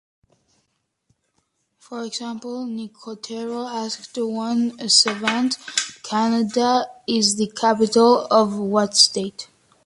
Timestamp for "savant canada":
4.89-6.87